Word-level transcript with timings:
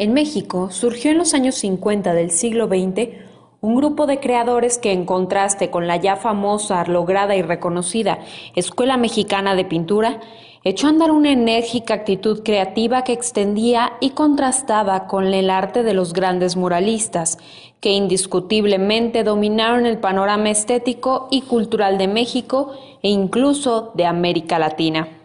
En 0.00 0.14
México 0.14 0.70
surgió 0.70 1.10
en 1.10 1.18
los 1.18 1.34
años 1.34 1.56
50 1.56 2.14
del 2.14 2.30
siglo 2.30 2.68
XX 2.68 3.08
un 3.60 3.74
grupo 3.74 4.06
de 4.06 4.20
creadores 4.20 4.78
que 4.78 4.92
en 4.92 5.04
contraste 5.04 5.70
con 5.70 5.88
la 5.88 5.96
ya 5.96 6.14
famosa, 6.14 6.84
lograda 6.84 7.34
y 7.34 7.42
reconocida 7.42 8.20
Escuela 8.54 8.96
Mexicana 8.96 9.56
de 9.56 9.64
Pintura, 9.64 10.20
echó 10.62 10.86
a 10.86 10.90
andar 10.90 11.10
una 11.10 11.32
enérgica 11.32 11.94
actitud 11.94 12.44
creativa 12.44 13.02
que 13.02 13.12
extendía 13.12 13.94
y 14.00 14.10
contrastaba 14.10 15.08
con 15.08 15.34
el 15.34 15.50
arte 15.50 15.82
de 15.82 15.94
los 15.94 16.12
grandes 16.12 16.54
muralistas, 16.54 17.36
que 17.80 17.90
indiscutiblemente 17.90 19.24
dominaron 19.24 19.84
el 19.84 19.98
panorama 19.98 20.50
estético 20.50 21.26
y 21.32 21.40
cultural 21.40 21.98
de 21.98 22.06
México 22.06 22.72
e 23.02 23.10
incluso 23.10 23.90
de 23.96 24.06
América 24.06 24.60
Latina. 24.60 25.17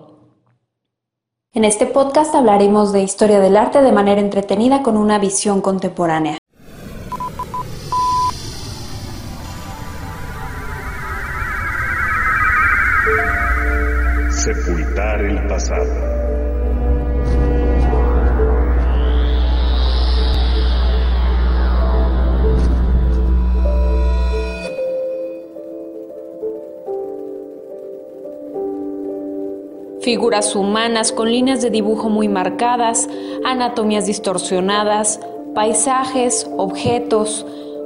En 1.54 1.64
este 1.64 1.86
podcast 1.86 2.36
hablaremos 2.36 2.92
de 2.92 3.04
historia 3.04 3.40
del 3.40 3.56
arte 3.56 3.82
de 3.82 3.94
manera 3.94 4.20
entretenida 4.20 4.84
con 4.84 4.98
una 4.98 5.18
visión 5.18 5.62
contemporánea. 5.62 6.40
Sepultar 14.30 15.22
el 15.22 15.48
pasado. 15.48 16.53
Figuras 30.04 30.56
humanas 30.56 31.12
con 31.14 31.32
líneas 31.32 31.62
de 31.62 31.70
dibujo 31.70 32.10
muy 32.10 32.28
marcadas, 32.28 33.10
anatomías 33.46 34.06
distorsionadas, 34.06 35.20
paisajes, 35.56 36.50
objetos, 36.58 37.46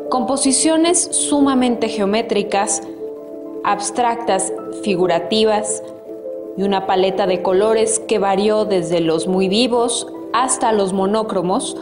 composiciones 0.09 1.09
sumamente 1.11 1.89
geométricas, 1.89 2.81
abstractas, 3.63 4.51
figurativas, 4.83 5.83
y 6.57 6.63
una 6.63 6.87
paleta 6.87 7.27
de 7.27 7.43
colores 7.43 7.99
que 7.99 8.17
varió 8.17 8.65
desde 8.65 8.99
los 8.99 9.27
muy 9.27 9.47
vivos 9.47 10.07
hasta 10.33 10.71
los 10.71 10.91
monócromos, 10.91 11.77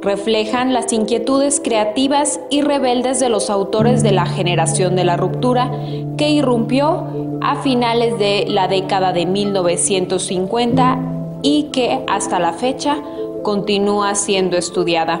reflejan 0.00 0.72
las 0.72 0.92
inquietudes 0.94 1.60
creativas 1.62 2.40
y 2.48 2.62
rebeldes 2.62 3.20
de 3.20 3.28
los 3.28 3.50
autores 3.50 4.02
de 4.02 4.12
la 4.12 4.24
generación 4.24 4.96
de 4.96 5.04
la 5.04 5.18
ruptura 5.18 5.70
que 6.16 6.30
irrumpió 6.30 7.33
a 7.44 7.56
finales 7.56 8.18
de 8.18 8.46
la 8.48 8.68
década 8.68 9.12
de 9.12 9.26
1950 9.26 10.98
y 11.42 11.64
que 11.64 12.02
hasta 12.08 12.38
la 12.38 12.54
fecha 12.54 12.96
continúa 13.42 14.14
siendo 14.14 14.56
estudiada. 14.56 15.20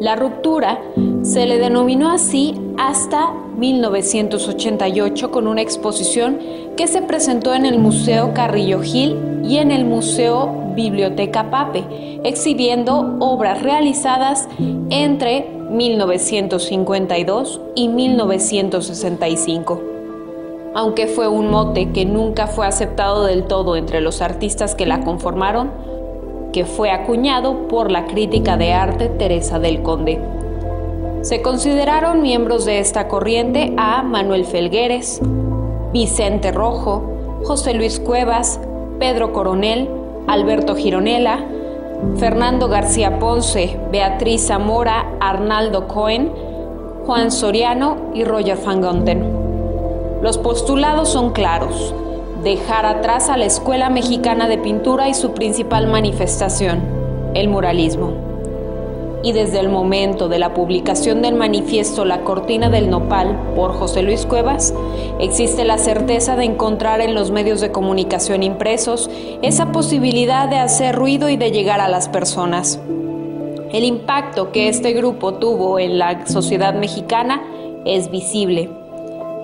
La 0.00 0.16
ruptura 0.16 0.82
se 1.22 1.46
le 1.46 1.58
denominó 1.58 2.10
así 2.10 2.54
hasta 2.76 3.32
1988 3.56 5.30
con 5.30 5.46
una 5.46 5.62
exposición 5.62 6.40
que 6.76 6.88
se 6.88 7.00
presentó 7.00 7.54
en 7.54 7.64
el 7.64 7.78
Museo 7.78 8.34
Carrillo 8.34 8.82
Gil 8.82 9.16
y 9.44 9.56
en 9.56 9.70
el 9.70 9.86
Museo 9.86 10.74
Biblioteca 10.74 11.50
Pape, 11.50 12.20
exhibiendo 12.22 13.16
obras 13.20 13.62
realizadas 13.62 14.46
entre 14.90 15.48
1952 15.70 17.62
y 17.74 17.88
1965. 17.88 19.95
Aunque 20.76 21.06
fue 21.06 21.26
un 21.26 21.50
mote 21.50 21.90
que 21.92 22.04
nunca 22.04 22.46
fue 22.46 22.66
aceptado 22.66 23.24
del 23.24 23.44
todo 23.44 23.76
entre 23.76 24.02
los 24.02 24.20
artistas 24.20 24.74
que 24.74 24.84
la 24.84 25.00
conformaron, 25.00 25.70
que 26.52 26.66
fue 26.66 26.90
acuñado 26.90 27.66
por 27.66 27.90
la 27.90 28.04
crítica 28.04 28.58
de 28.58 28.74
arte 28.74 29.08
Teresa 29.08 29.58
del 29.58 29.82
Conde. 29.82 30.20
Se 31.22 31.40
consideraron 31.40 32.20
miembros 32.20 32.66
de 32.66 32.78
esta 32.78 33.08
corriente 33.08 33.72
a 33.78 34.02
Manuel 34.02 34.44
Felgueres, 34.44 35.22
Vicente 35.94 36.52
Rojo, 36.52 37.40
José 37.44 37.72
Luis 37.72 37.98
Cuevas, 37.98 38.60
Pedro 38.98 39.32
Coronel, 39.32 39.88
Alberto 40.26 40.76
Gironella, 40.76 41.42
Fernando 42.18 42.68
García 42.68 43.18
Ponce, 43.18 43.80
Beatriz 43.90 44.48
Zamora, 44.48 45.06
Arnaldo 45.20 45.88
Cohen, 45.88 46.30
Juan 47.06 47.30
Soriano 47.30 47.96
y 48.12 48.24
Roger 48.24 48.58
Van 48.62 48.82
Gonten. 48.82 49.35
Los 50.26 50.38
postulados 50.38 51.08
son 51.08 51.30
claros. 51.30 51.94
Dejar 52.42 52.84
atrás 52.84 53.28
a 53.28 53.36
la 53.36 53.44
Escuela 53.44 53.90
Mexicana 53.90 54.48
de 54.48 54.58
Pintura 54.58 55.08
y 55.08 55.14
su 55.14 55.34
principal 55.34 55.86
manifestación, 55.86 56.80
el 57.34 57.48
muralismo 57.48 58.10
y 59.22 59.30
desde 59.30 59.60
el 59.60 59.68
momento 59.68 60.28
de 60.28 60.40
la 60.40 60.52
publicación 60.52 61.22
del 61.22 61.36
manifiesto 61.36 62.04
La 62.04 62.22
Cortina 62.22 62.70
del 62.70 62.90
Nopal 62.90 63.38
por 63.54 63.72
José 63.72 64.02
Luis 64.02 64.26
Cuevas, 64.26 64.74
existe 65.20 65.64
la 65.64 65.78
certeza 65.78 66.34
de 66.34 66.44
encontrar 66.44 67.00
en 67.00 67.14
los 67.14 67.30
medios 67.30 67.60
de 67.60 67.70
comunicación 67.70 68.42
impresos 68.42 69.08
esa 69.42 69.70
posibilidad 69.70 70.48
de 70.48 70.58
hacer 70.58 70.96
ruido 70.96 71.28
y 71.28 71.36
de 71.36 71.52
llegar 71.52 71.80
a 71.80 71.88
las 71.88 72.08
personas. 72.08 72.80
El 73.72 73.84
impacto 73.84 74.50
que 74.50 74.68
este 74.68 74.92
grupo 74.92 75.34
tuvo 75.34 75.78
en 75.78 76.00
la 76.00 76.26
sociedad 76.26 76.74
mexicana 76.74 77.44
es 77.84 78.10
visible. 78.10 78.85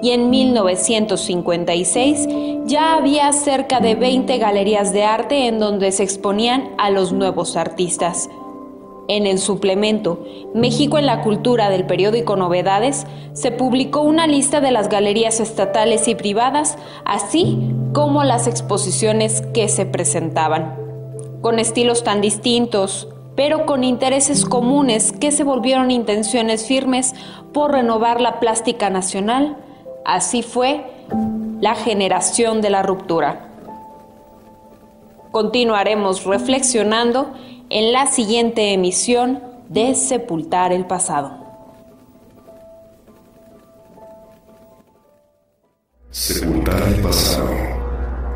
Y 0.03 0.11
en 0.11 0.29
1956 0.31 2.29
ya 2.67 2.95
había 2.95 3.33
cerca 3.33 3.81
de 3.81 3.95
20 3.95 4.37
galerías 4.39 4.93
de 4.93 5.05
arte 5.05 5.47
en 5.47 5.59
donde 5.59 5.93
se 5.93 6.03
exponían 6.03 6.71
a 6.77 6.91
los 6.91 7.13
nuevos 7.13 7.57
artistas. 7.57 8.29
En 9.09 9.27
el 9.27 9.39
suplemento 9.39 10.25
México 10.55 10.99
en 10.99 11.07
la 11.07 11.23
Cultura 11.23 11.71
del 11.71 11.87
periódico 11.87 12.37
Novedades 12.37 13.07
se 13.33 13.51
publicó 13.51 14.03
una 14.03 14.27
lista 14.27 14.61
de 14.61 14.71
las 14.71 14.89
galerías 14.89 15.41
estatales 15.41 16.07
y 16.09 16.15
privadas, 16.15 16.79
así 17.05 17.59
como 17.93 18.25
las 18.25 18.47
exposiciones 18.47 19.43
que 19.55 19.69
se 19.69 19.87
presentaban. 19.87 20.77
Con 21.41 21.59
estilos 21.59 22.05
tan 22.05 22.21
distintos, 22.21 23.09
pero 23.35 23.67
con 23.67 23.83
intereses 23.83 24.45
comunes 24.45 25.13
que 25.13 25.33
se 25.33 25.45
volvieron 25.45 25.91
intenciones 25.91 26.67
firmes 26.67 27.15
por 27.53 27.73
renovar 27.73 28.21
la 28.21 28.41
plástica 28.41 28.89
nacional, 28.91 29.57
así 30.05 30.43
fue 30.43 30.85
la 31.61 31.75
generación 31.75 32.61
de 32.61 32.71
la 32.71 32.83
ruptura. 32.83 33.49
Continuaremos 35.31 36.25
reflexionando 36.25 37.33
en 37.71 37.93
la 37.93 38.07
siguiente 38.07 38.73
emisión 38.73 39.43
de 39.69 39.95
Sepultar 39.95 40.73
el 40.73 40.85
Pasado. 40.85 41.39
Sepultar 46.11 46.83
el 46.83 47.01
Pasado. 47.01 47.51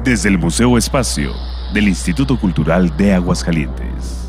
Desde 0.03 0.31
el 0.31 0.38
Museo 0.38 0.78
Espacio 0.78 1.33
del 1.75 1.88
Instituto 1.88 2.41
Cultural 2.41 2.97
de 2.97 3.12
Aguascalientes. 3.12 4.25